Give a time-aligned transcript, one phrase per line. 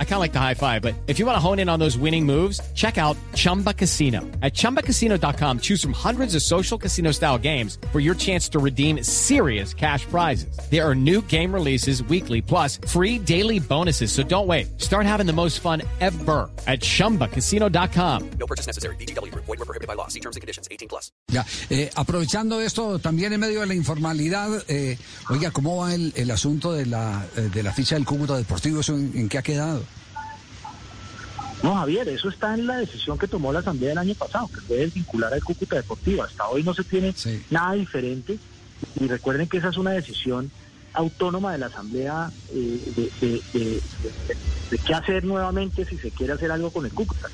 [0.00, 1.78] I kind of like the high five, but if you want to hone in on
[1.78, 4.22] those winning moves, check out Chumba Casino.
[4.42, 9.04] At ChumbaCasino.com, choose from hundreds of social casino style games for your chance to redeem
[9.04, 10.58] serious cash prizes.
[10.68, 14.10] There are new game releases weekly, plus free daily bonuses.
[14.10, 14.80] So don't wait.
[14.80, 18.30] Start having the most fun ever at ChumbaCasino.com.
[18.40, 18.96] No purchase necessary.
[18.96, 19.32] BGW.
[19.32, 20.08] Void were prohibited by law.
[20.08, 20.66] See terms and conditions.
[20.72, 21.12] 18 plus.
[21.30, 26.12] Ya, eh, aprovechando esto, también en medio de la informalidad, eh, oiga, ¿cómo va el,
[26.16, 28.80] el asunto de la, eh, de la ficha del Cúcuta Deportivo?
[28.88, 29.82] En, en qué ha quedado?
[31.62, 34.60] No, Javier, eso está en la decisión que tomó la Asamblea el año pasado, que
[34.60, 36.22] fue desvincular al Cúcuta Deportivo.
[36.22, 37.44] Hasta hoy no se tiene Sí.
[37.50, 38.38] nada diferente.
[39.00, 40.50] Y recuerden que esa es una decisión
[40.92, 44.12] autónoma de la Asamblea eh, de, de- de- de-
[44.70, 47.28] de qué hacer nuevamente si se quiere hacer algo con el Cúcuta.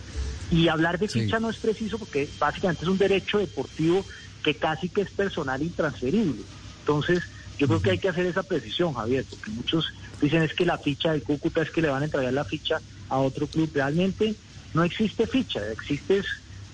[0.51, 1.21] Y hablar de Sí.
[1.23, 4.07] ficha no es preciso porque básicamente es un derecho deportivo
[4.43, 6.43] que casi que es personal intransferible.
[6.81, 7.21] Entonces,
[7.59, 9.87] yo creo que hay que hacer esa precisión, Javier, porque muchos
[10.21, 12.81] dicen es que la ficha del Cúcuta es que le van a entregar la ficha
[13.09, 13.71] a otro club.
[13.75, 14.37] Realmente
[14.73, 16.23] no existe ficha, existe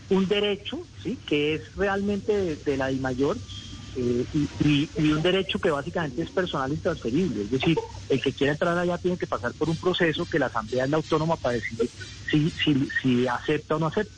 [0.09, 1.19] un derecho, ¿sí?
[1.29, 3.39] Que es realmente de, de la DIMAYOR
[3.97, 7.43] eh, y, y- y un derecho que básicamente es personal intransferible.
[7.45, 7.77] Es decir,
[8.09, 10.91] el que quiera entrar allá tiene que pasar por un proceso que la Asamblea es
[10.91, 11.91] la autónoma para decidir
[12.31, 14.13] si, si, si acepta o no acepta.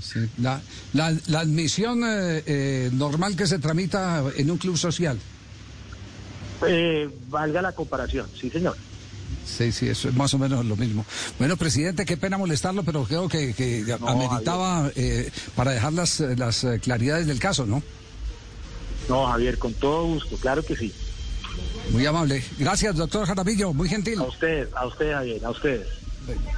[0.00, 0.20] Sí.
[0.38, 5.18] La, la, la admisión eh, eh, normal que se tramita en un club social.
[6.66, 8.76] Eh, valga la comparación, sí señor.
[9.46, 11.06] Sí, sí, eso es más o menos lo mismo.
[11.38, 16.20] Bueno, presidente, qué pena molestarlo, pero creo que, que No, ameritaba eh, para dejar las,
[16.20, 17.82] las eh, claridades del caso, ¿no?
[19.08, 20.92] No, Javier, con todo gusto, claro que sí.
[21.90, 22.42] Muy amable.
[22.58, 24.18] Gracias, doctor Jaramillo, muy gentil.
[24.18, 25.86] A ustedes, a ustedes, Javier, a ustedes.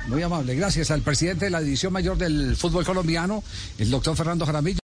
[0.06, 0.54] Muy amable.
[0.54, 3.42] Gracias al presidente de la División Mayor del Fútbol Colombiano,
[3.76, 4.76] el doctor Fernando Jaramillo.